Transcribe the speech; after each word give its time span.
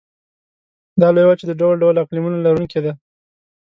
دا 1.01 1.07
لویه 1.15 1.27
وچه 1.29 1.45
د 1.47 1.51
ډول 1.61 1.75
ډول 1.83 1.95
اقلیمونو 2.03 2.37
لرونکې 2.45 2.79
ده. 2.85 2.93